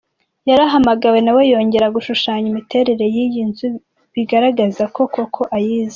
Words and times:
Yarahamagawe 0.49 1.19
nawe 1.25 1.41
yongera 1.51 1.93
gushushanya 1.95 2.47
imiterere 2.51 3.05
y’iyi 3.15 3.41
nzu 3.49 3.67
bigaragaza 4.13 4.83
ko 4.95 5.01
koko 5.13 5.41
ayizi. 5.55 5.89